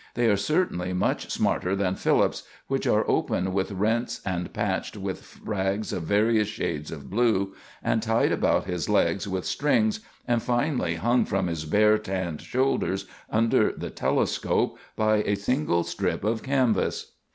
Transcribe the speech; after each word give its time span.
They 0.15 0.27
are 0.31 0.35
certainly 0.35 0.93
much 0.93 1.29
smarter 1.31 1.75
than 1.75 1.93
Philip's, 1.93 2.41
which 2.65 2.87
are 2.87 3.07
open 3.07 3.53
with 3.53 3.71
rents 3.71 4.19
and 4.25 4.51
patched 4.51 4.97
with 4.97 5.39
rags 5.43 5.93
of 5.93 6.01
various 6.05 6.47
shades 6.47 6.89
of 6.89 7.07
blue, 7.07 7.53
and 7.83 8.01
tied 8.01 8.31
about 8.31 8.65
his 8.65 8.89
legs 8.89 9.27
with 9.27 9.45
strings, 9.45 9.99
and 10.27 10.41
finally 10.41 10.95
hung 10.95 11.23
from 11.25 11.45
his 11.45 11.65
bare, 11.65 11.99
tanned 11.99 12.41
shoulders, 12.41 13.05
under 13.29 13.71
the 13.71 13.91
telescope, 13.91 14.79
by 14.95 15.17
a 15.17 15.35
single 15.35 15.83
strip 15.83 16.23
of 16.23 16.41
canvas. 16.41 17.11